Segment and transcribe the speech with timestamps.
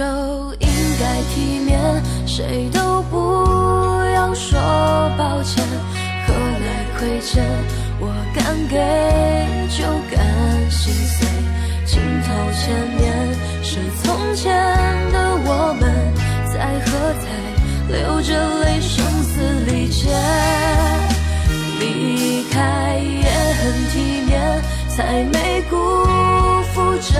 [0.00, 0.06] 就
[0.60, 1.78] 应该体面，
[2.26, 3.16] 谁都不
[4.14, 4.58] 要说
[5.18, 5.62] 抱歉。
[6.26, 7.44] 何来亏欠？
[7.98, 8.78] 我敢给
[9.68, 11.28] 就敢心碎。
[11.84, 13.04] 镜头前面
[13.62, 14.50] 是从前
[15.12, 15.92] 的我们，
[16.50, 16.90] 在喝
[17.20, 17.28] 彩，
[17.92, 18.32] 流着
[18.64, 20.08] 泪，声嘶力竭。
[21.78, 23.28] 离开也
[23.60, 25.76] 很体面，才没辜
[26.72, 27.12] 负这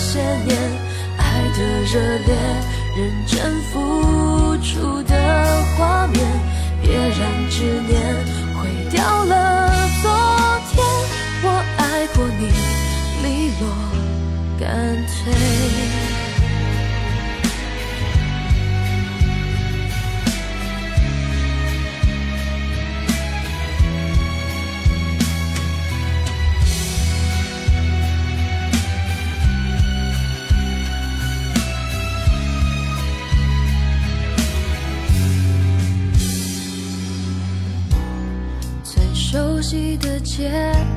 [0.00, 0.58] 些年
[1.56, 2.34] 的热烈，
[2.96, 5.12] 认真付出的
[5.76, 6.24] 画面。
[6.82, 7.92] 别让执念
[8.58, 10.10] 毁掉了昨
[10.70, 10.84] 天，
[11.42, 11.46] 我
[11.78, 12.42] 爱过你，
[13.22, 13.26] 利
[13.58, 13.62] 落
[14.60, 14.68] 干
[15.06, 15.83] 脆。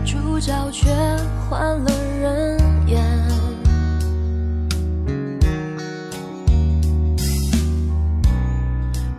[0.06, 0.90] 主角却
[1.50, 2.58] 换了人
[2.88, 3.04] 演。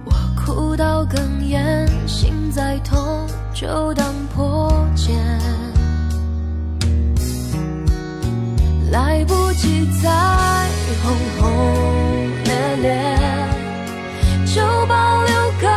[0.04, 5.14] 我哭到哽咽，心再痛就当破茧。
[8.90, 10.10] 来不及再
[11.02, 11.46] 轰轰
[12.44, 12.88] 烈烈，
[14.46, 15.68] 就保留告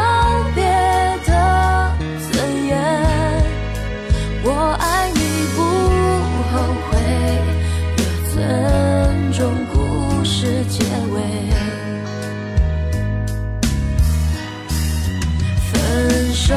[16.52, 16.56] 手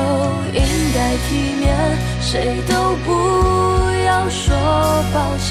[0.53, 0.61] 应
[0.93, 1.65] 该体面，
[2.21, 2.73] 谁都
[3.07, 3.09] 不
[4.05, 4.51] 要说
[5.15, 5.47] 抱歉。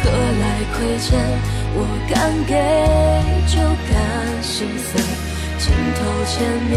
[0.00, 0.42] 何来
[0.74, 1.18] 亏欠？
[1.74, 2.14] 我敢
[2.46, 2.54] 给
[3.50, 3.58] 就
[3.90, 3.92] 敢
[4.42, 5.02] 心碎。
[5.58, 6.34] 镜头前
[6.70, 6.72] 面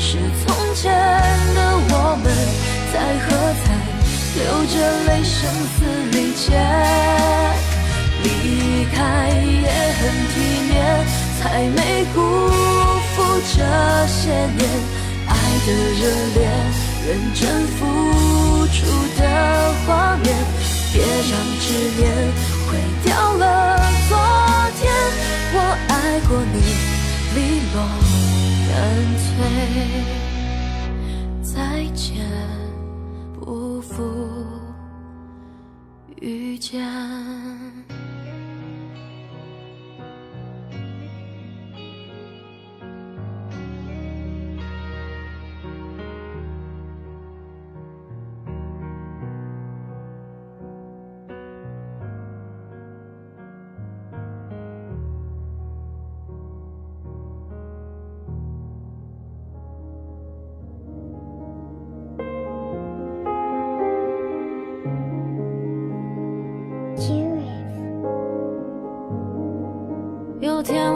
[0.00, 0.44] 是从
[0.74, 0.82] 前
[1.54, 1.58] 的
[1.90, 1.94] 我
[2.24, 2.26] 们，
[2.92, 3.28] 在喝
[3.62, 3.64] 彩，
[4.34, 4.74] 流着
[5.06, 5.38] 泪，声
[5.74, 5.78] 嘶
[6.10, 6.58] 力竭。
[8.24, 8.26] 离
[8.92, 8.98] 开
[9.30, 10.00] 也很
[10.32, 10.34] 体
[10.68, 10.74] 面，
[11.38, 11.40] 才
[11.76, 11.78] 没
[12.12, 12.18] 辜
[13.14, 13.22] 负
[13.54, 13.56] 这
[14.08, 14.18] 些
[14.56, 14.60] 年
[15.66, 16.02] 的热
[16.34, 16.40] 烈，
[17.06, 17.40] 认真
[17.78, 17.80] 付
[18.68, 18.78] 出
[19.18, 19.20] 的
[19.86, 20.26] 画面。
[20.92, 21.64] 别让执
[21.96, 22.02] 念
[22.66, 22.70] 毁
[23.04, 23.44] 掉了
[24.08, 24.10] 昨
[24.78, 24.82] 天，
[25.54, 25.56] 我
[25.88, 25.92] 爱
[26.28, 26.56] 过你，
[27.34, 27.38] 利
[27.72, 27.76] 落
[28.68, 28.72] 干
[29.22, 29.24] 脆。
[31.42, 31.54] 再
[31.94, 32.10] 见，
[33.40, 33.90] 不负
[36.20, 36.70] 遇见。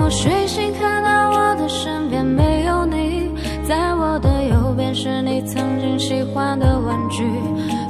[0.06, 3.29] 我睡醒，看到我的身边没有你，
[3.67, 7.25] 在我的右边是你曾经喜欢的玩具。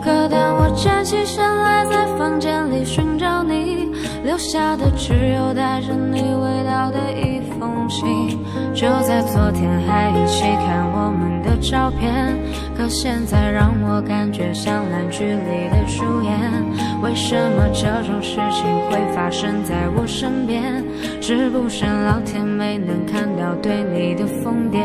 [0.02, 3.92] 可当我站起身来，在房间里寻找你，
[4.24, 8.42] 留下的只有带着你味道的一封信。
[8.74, 12.34] 就在昨天还一起看我们的照片，
[12.74, 15.75] 可现在让我感觉像烂剧里的。
[17.16, 20.84] 为什么这种事情会发生在我身边？
[21.18, 24.84] 是不是老天没能看到对你的疯癫？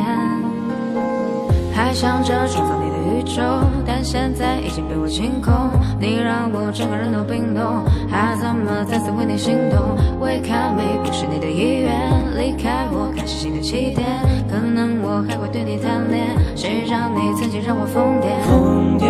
[1.76, 3.44] 还想着创造你的宇宙，
[3.86, 5.52] 但现在已经被我清空。
[6.00, 11.92] 你让我整个人都冰冻，还怎么再次为你心动？？Wake up me，不是你的意愿，
[12.40, 14.08] 离开我开始新的起点。
[14.48, 18.40] 可能我还会对你贪恋，谁让你曾经让我疯癫？
[18.48, 19.04] 疯癫，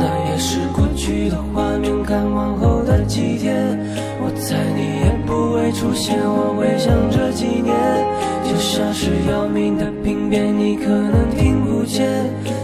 [0.00, 1.67] 那也是过去的画。
[2.08, 3.54] 看往后的几天，
[4.24, 6.16] 我猜你也不会出现。
[6.16, 7.76] 我会想这几年，
[8.48, 12.08] 就像是要命的病变，你可能听不见，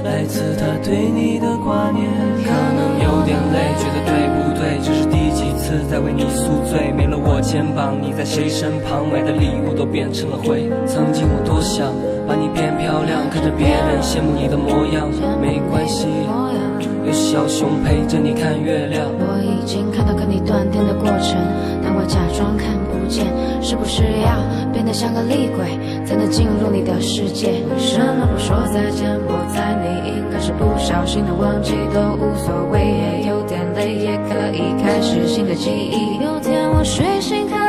[0.02, 2.08] 来自他对你的挂念。
[2.41, 4.81] 可能有点累，觉得对不对？
[4.81, 6.91] 这是第几次在为你宿醉？
[6.96, 9.05] 没了我肩膀，你在谁身旁？
[9.12, 10.73] 买的礼物都变成了灰。
[10.87, 11.93] 曾经我多想
[12.26, 15.05] 把你变漂亮，看着别人羡慕你的模样，
[15.37, 16.08] 没关系。
[17.15, 19.07] 有小熊陪着你看月亮。
[19.07, 21.39] 我已经看到跟你断电的过程，
[21.81, 23.25] 但我假装看不见。
[23.63, 27.63] 是不是要变得像个厉鬼，才能进入你的世界？
[27.71, 29.15] 为什么不说再见？
[29.31, 36.19] 我猜你应该是不小心的忘记，都无所谓，也有点累，也可以开始新的记忆。
[36.19, 37.64] 有天我睡醒，看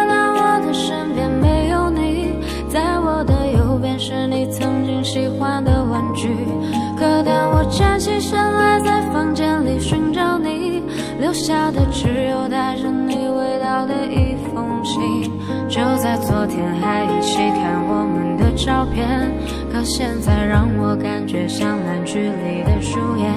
[16.25, 19.31] 昨天还一起看我们的照片，
[19.71, 23.31] 可现在让我感觉像烂剧里的主演。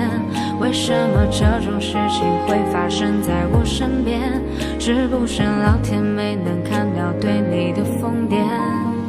[0.58, 4.42] 为什么这种事情会发生在我身边？
[4.78, 8.36] 是不是老天没能看到对你的疯癫？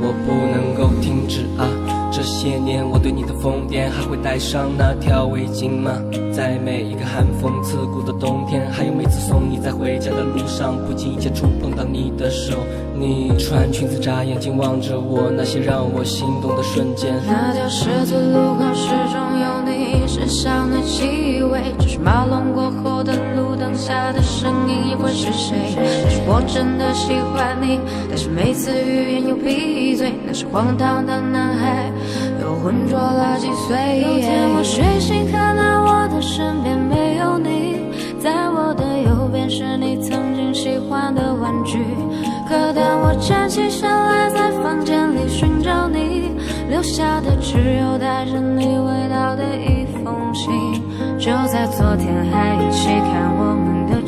[0.01, 1.63] 我不能够停止啊！
[2.11, 5.91] 这些年，我对你的疯癫，还会带上那条围巾吗？
[6.39, 12.53] 在每一个寒风刺骨的冬天，还有每次送你在回家的路上，不经意间触碰到你的手。
[12.95, 17.13] 你穿裙子眨眼睛望着我，那些让我心动的瞬间。
[17.27, 25.75] 那条十字路口始终有你身上的气味，只是马龙过后的路灯下的声音，又会是谁？
[25.75, 31.91] 但是我真的喜欢你，但是每次欲言又闭嘴，那是荒唐的男孩。
[32.41, 33.75] 又浑浊了几岁。
[33.99, 35.78] 有天我睡醒，看到我
[36.21, 37.79] 身边没有你，
[38.19, 41.79] 在我的右边是你曾经喜欢的玩具。
[42.47, 46.31] 可当我站起身来，在房间里寻找你，
[46.69, 50.51] 留下的只有带着你味道的一封信。
[51.19, 53.78] 就在昨天还一起看我们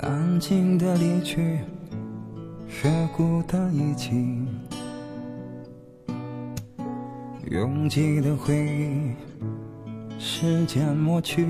[0.00, 1.58] 安静的离去，
[2.66, 4.10] 学孤的一起，
[7.50, 9.12] 拥挤的回忆，
[10.18, 11.46] 时间抹去。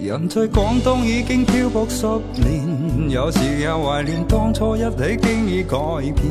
[0.00, 2.06] 人在广东已经漂泊十
[2.40, 6.24] 年，有时也怀念当初一起经已改变。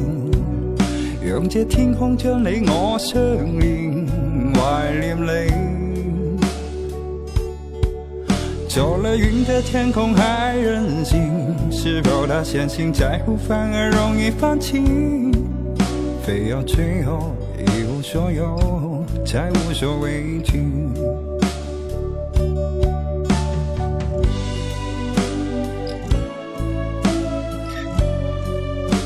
[1.23, 3.21] 让这天空将你我相
[3.59, 4.07] 连，
[4.55, 5.72] 怀念你。
[8.73, 11.29] 走了云的天空还任性，
[11.71, 14.81] 是否他相信在乎反而容易放弃？
[16.23, 20.63] 非要最后一无所有才无所畏惧。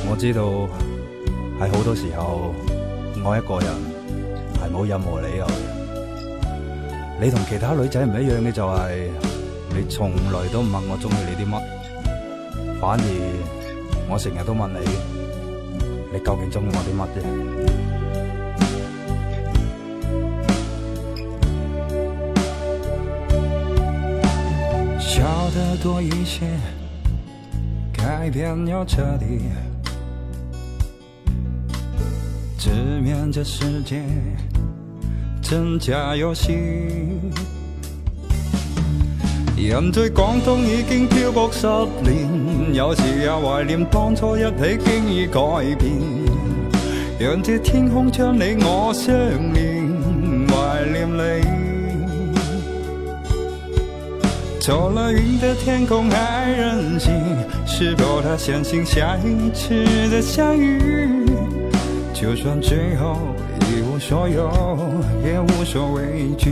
[0.09, 0.43] 我知道
[1.59, 2.53] 喺好多时候，
[3.21, 3.67] 我一个人
[4.53, 5.45] 系冇任何理由。
[7.19, 9.36] 你同其他女仔唔一样嘅就系。
[9.77, 11.61] 你从来都唔问我中意你啲乜，
[12.81, 13.03] 反而
[14.09, 14.79] 我成日都问你，
[16.11, 17.21] 你究竟中意我啲乜啫？
[24.99, 26.47] 笑得多一些，
[27.93, 29.43] 改变要彻底，
[32.57, 34.01] 直面这世界，
[35.39, 36.57] 真假游戏。
[39.65, 41.67] 人在广东已经漂泊十
[42.01, 45.41] 年，有时也怀念当初一起经已改
[45.75, 45.91] 变。
[47.19, 49.13] 让这天空将你我相
[49.53, 49.83] 连，
[50.47, 51.43] 怀念你。
[54.61, 57.13] 走了云的天空还任性，
[57.65, 61.25] 是否他相信下一次的相遇？
[62.13, 63.17] 就算最后
[63.61, 64.49] 一无所有，
[65.25, 66.51] 也无所畏惧。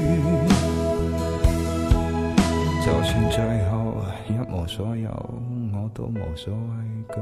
[2.91, 5.09] 就算最后一无所有，
[5.73, 6.59] 我都无所畏
[7.15, 7.21] 惧。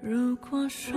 [0.00, 0.96] 如果说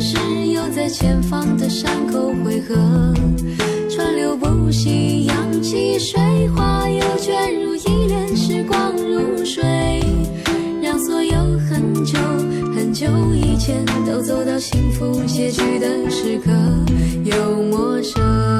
[0.00, 2.74] 是，又在前方的山口汇合。
[3.90, 6.20] 川流不息，扬起水
[6.54, 10.00] 花，又卷入一帘时光如水，
[10.80, 11.36] 让所有
[11.68, 12.18] 很久
[12.74, 16.50] 很久以前都走到幸福结局的时刻，
[17.24, 18.57] 又陌生。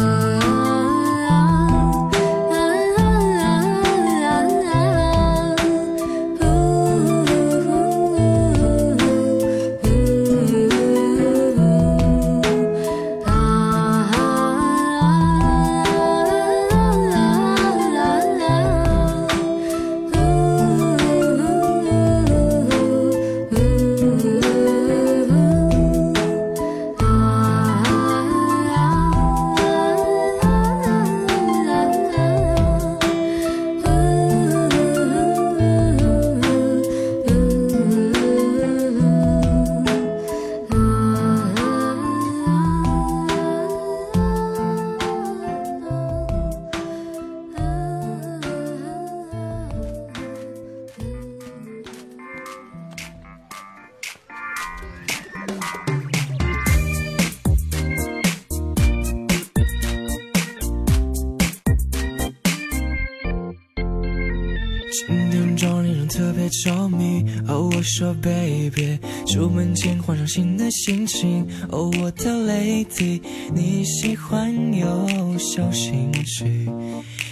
[70.78, 73.20] 心情，哦，我的 lady，
[73.52, 76.68] 你喜欢有小心绪，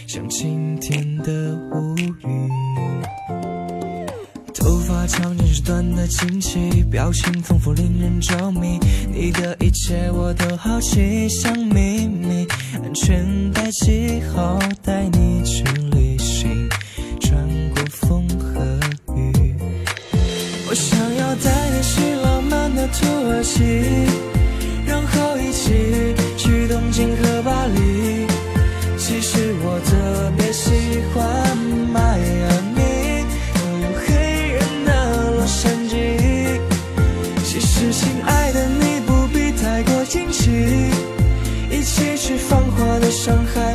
[0.08, 2.50] 像今天的乌云。
[4.52, 8.80] 头发长见识短的惊奇，表情丰富令人着迷。
[9.14, 12.46] 你的一切我都好奇，像秘密，
[12.82, 15.62] 安全带系好，带你去
[23.00, 23.62] 土耳其，
[24.86, 28.26] 然后一起去东京和巴黎。
[28.98, 31.56] 其实我特别喜欢
[31.92, 32.80] 迈阿密
[33.54, 34.08] 和有黑
[34.52, 35.94] 人的洛杉矶。
[37.44, 40.50] 其实，亲爱的，你不必太过惊奇，
[41.70, 43.65] 一起去繁华的上海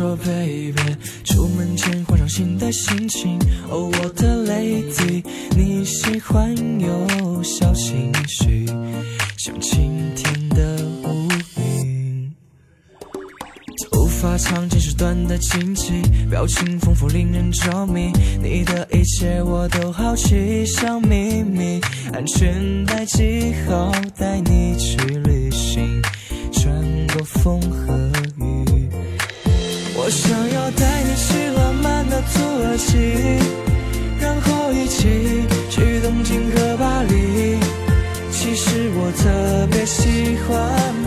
[0.00, 0.16] 哦，
[30.08, 32.96] 我想要带你去浪漫的土耳其，
[34.18, 37.58] 然后一起去东京和巴黎。
[38.30, 40.97] 其实我特别喜欢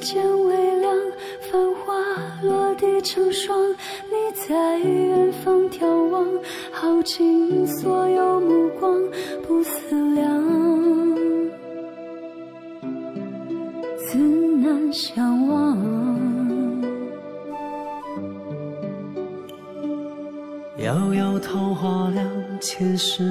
[0.00, 0.94] 入夜渐微亮，
[1.50, 1.92] 繁花
[2.42, 3.54] 落地成霜。
[4.08, 6.26] 你在远方眺望，
[6.72, 8.98] 耗尽所有目光，
[9.46, 10.26] 不思量，
[14.08, 15.78] 自难相忘。
[20.78, 22.26] 遥遥桃花凉，
[22.58, 23.22] 前世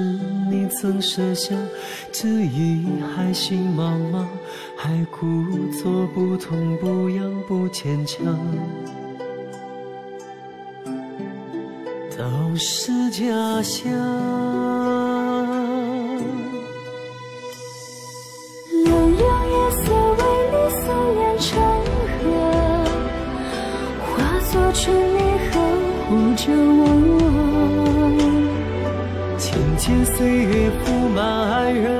[0.48, 1.58] 你曾设想，
[2.12, 4.24] 这一海心茫茫，
[4.82, 8.24] 还故作不痛不痒不坚强，
[12.16, 13.26] 都是假
[13.62, 13.92] 象。
[18.72, 18.88] 凉
[19.18, 20.80] 凉夜色为你思
[21.12, 21.50] 念成
[22.16, 22.18] 河，
[24.06, 24.08] 化
[24.50, 25.20] 作春泥
[25.52, 25.54] 呵
[26.08, 26.80] 护着我。
[29.78, 31.18] 千岁月铺满
[31.50, 31.99] 爱人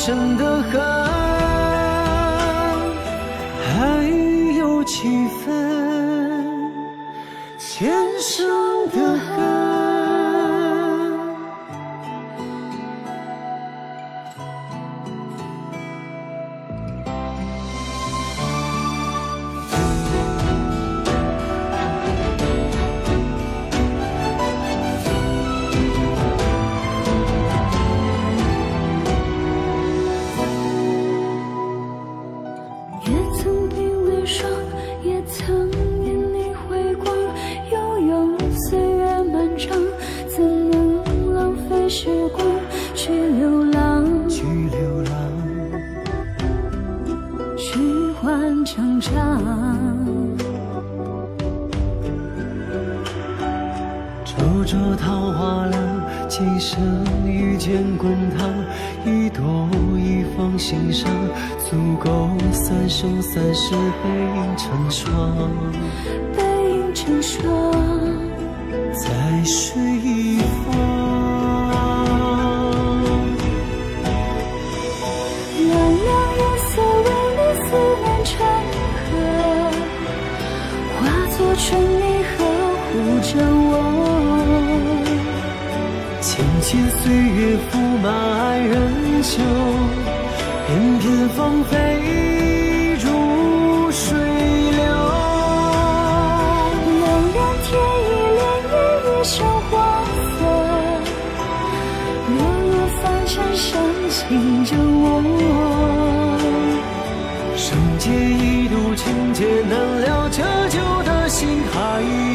[0.00, 0.80] 分前生的恨。
[3.66, 6.72] 还有几分
[7.58, 8.59] 前生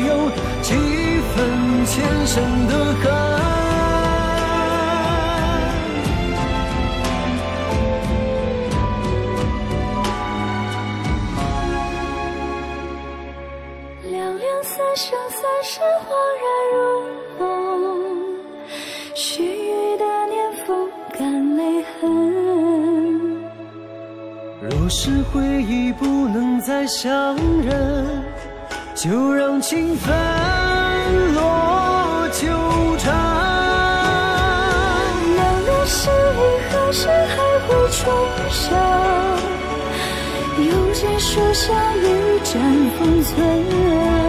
[0.04, 0.30] 有
[0.62, 0.74] 几
[1.34, 1.94] 分前
[2.28, 3.04] 生的恨。
[14.12, 16.08] 凉凉三生三世恍
[16.42, 16.78] 然如
[17.40, 17.44] 梦，
[19.16, 20.68] 须臾的年风
[21.18, 21.62] 干泪
[22.00, 22.04] 痕。
[24.62, 28.24] 若是回忆不能再相认，
[28.96, 30.16] 就让情分
[31.34, 32.48] 落纠
[32.98, 33.14] 缠。
[35.36, 36.12] 凉凉是意
[36.72, 37.36] 何时还
[37.68, 38.02] 会重
[38.50, 38.74] 生？
[40.58, 42.54] 又见树下一盏
[42.98, 44.25] 封存。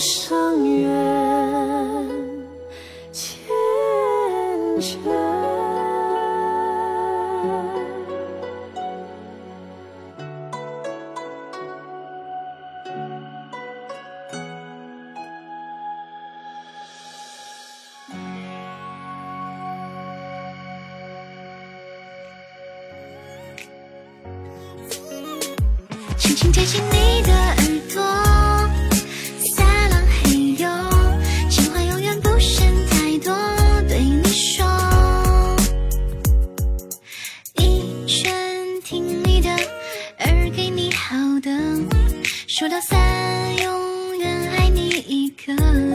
[0.00, 1.19] 上远
[42.60, 45.89] 数，到三，永远爱你一个。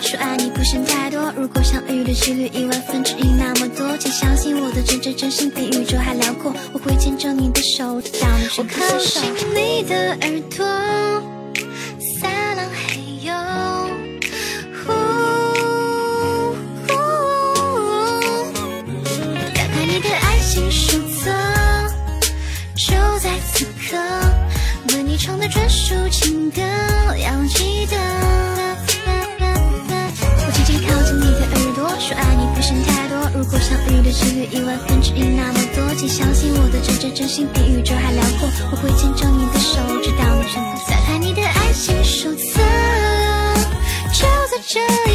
[0.00, 1.32] 说爱你不嫌太多。
[1.36, 6.54] 如果相遇的几率一万分之一那么多，请相信我的真挚真心比宇宙还辽阔。
[6.72, 9.20] 我会牵着你的手，直到你全部接受。
[9.20, 10.64] 靠近你的耳朵，
[12.20, 13.32] 撒浪嘿哟，
[14.84, 14.92] 呼
[16.86, 16.92] 呼
[19.54, 21.30] 打开你的爱情手册，
[22.76, 23.96] 就在此刻，
[24.94, 26.60] 为你唱的专属情歌，
[27.16, 28.53] 要记得。
[33.86, 38.48] 你的几率一万分之一那么多，请相信我的真真真心比宇宙还辽阔。
[38.72, 42.60] 我会牵着你的手，直到你全部打开你的爱情手册，
[44.12, 44.80] 就在这
[45.12, 45.13] 一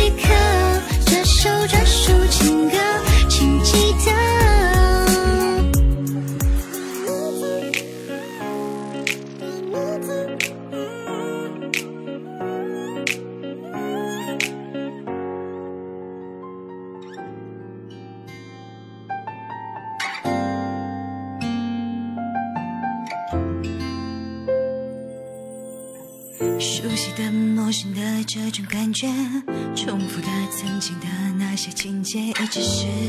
[32.49, 33.08] 只是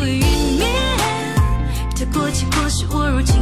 [0.00, 0.26] 都已陨
[0.58, 0.66] 灭，
[1.96, 3.41] 的过去过时，我如今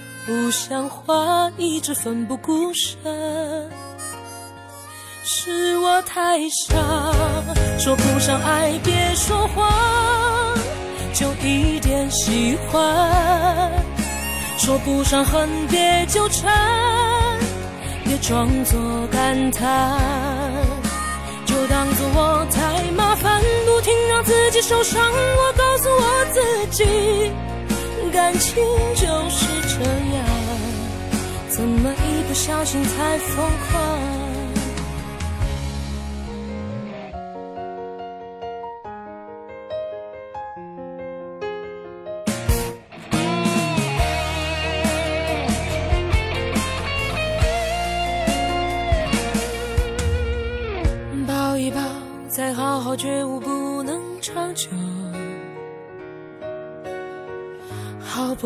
[0.25, 3.01] 不像话，一直奋不顾身，
[5.23, 6.75] 是我太傻，
[7.79, 9.67] 说不上爱别说谎，
[11.13, 13.71] 就一点喜欢，
[14.57, 16.53] 说不上恨别纠缠，
[18.03, 18.79] 别装作
[19.11, 19.99] 感叹，
[21.47, 27.31] 就当作我太麻烦，不停让自己受伤，我告诉我自己。
[28.11, 28.63] 感情
[28.95, 29.83] 就是这
[30.15, 30.25] 样，
[31.49, 34.30] 怎么一不小心才疯狂？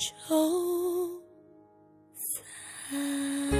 [0.00, 1.20] 就
[2.14, 3.59] 散。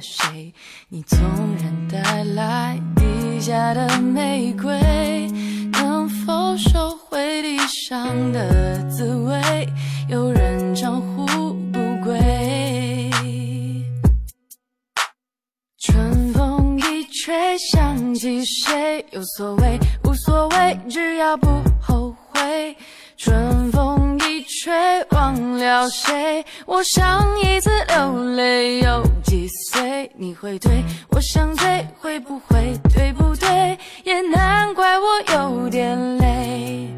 [0.00, 0.52] 谁？
[0.88, 1.18] 你纵
[1.58, 5.28] 然带来地下的玫瑰，
[5.72, 9.68] 能否收回地上的滋味？
[10.08, 13.10] 有人称呼不归。
[15.78, 19.04] 春风一吹，想起谁？
[19.12, 21.48] 有所谓，无所谓，只要不
[21.80, 22.76] 后悔。
[23.16, 24.05] 春风。
[24.66, 24.74] 吹
[25.10, 26.44] 忘了谁？
[26.66, 30.10] 我上一次流泪又几岁？
[30.16, 32.76] 你会对我想醉会不会？
[32.92, 33.78] 对不对？
[34.02, 36.92] 也难怪我有点累。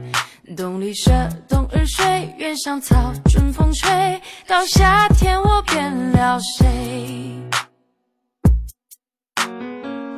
[0.57, 1.13] 洞里蛇，
[1.47, 7.37] 冬日睡，原上草，春风吹到夏天，我变了谁？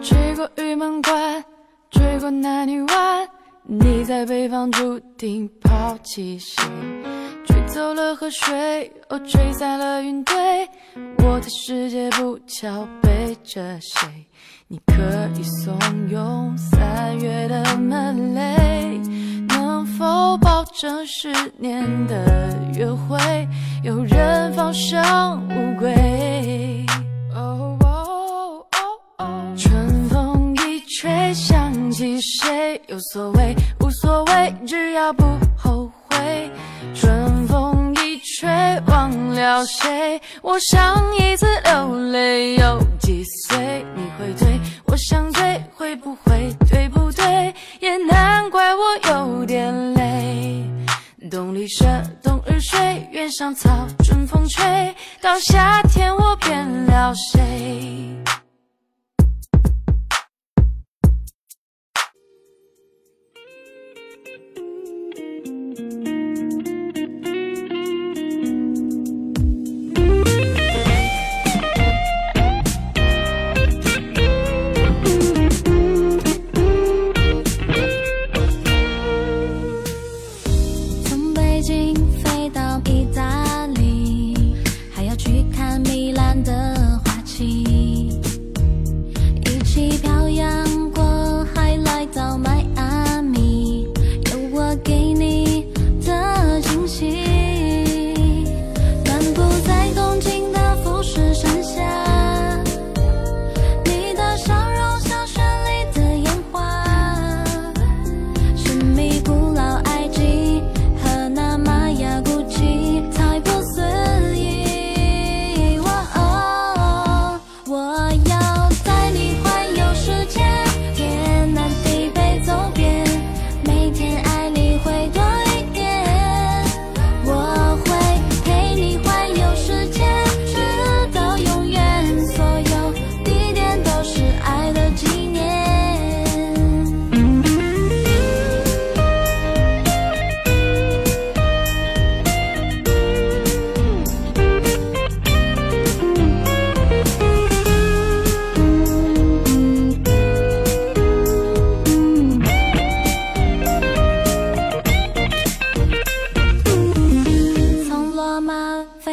[0.00, 1.44] 吹过玉门关，
[1.90, 3.28] 吹过南泥湾。
[3.72, 6.64] 你在北方注定抛弃谁？
[7.46, 10.34] 吹走了河水，哦吹散了云堆。
[11.18, 14.08] 我的世界不巧背着谁？
[14.66, 14.94] 你可
[15.36, 19.00] 以怂恿三月的闷雷，
[19.46, 23.16] 能否保证十年的约会
[23.84, 25.00] 有人放生
[25.46, 26.84] 乌龟？
[27.36, 27.78] 哦。
[32.00, 35.22] 起谁有所谓无所谓只要不
[35.54, 36.50] 后悔。
[36.94, 38.48] 春风一吹
[38.86, 48.80] 忘了谁我上一次流泪又几岁你会退我想追会不会对不对也难怪我
[49.10, 50.64] 有点累。
[51.30, 51.84] 洞里蛇
[52.22, 53.68] 冬日睡原上草
[54.02, 54.64] 春风吹
[55.20, 58.20] 到夏天我变了谁。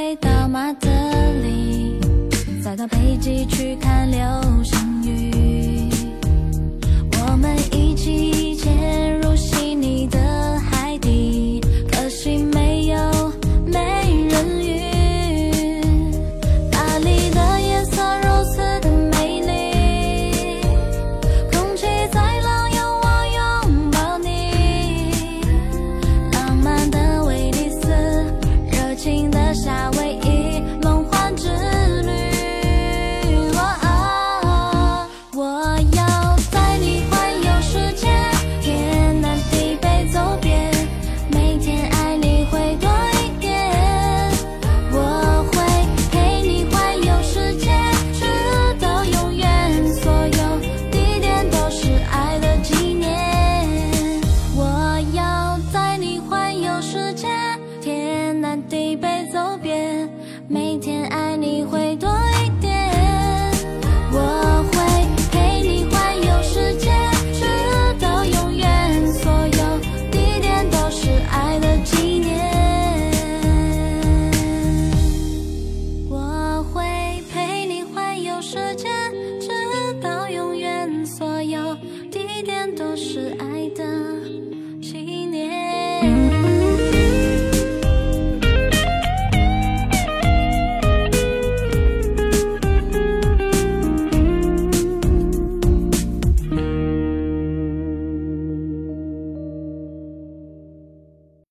[0.07, 0.87] 飞到马德
[1.43, 1.99] 里
[2.63, 4.17] 再到北极去看流
[4.63, 5.89] 星雨。
[7.11, 9.26] 我们一起潜入